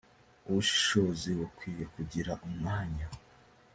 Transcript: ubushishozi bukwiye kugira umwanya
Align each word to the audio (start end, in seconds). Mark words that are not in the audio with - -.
ubushishozi 0.47 1.29
bukwiye 1.37 1.83
kugira 1.93 2.31
umwanya 2.47 3.05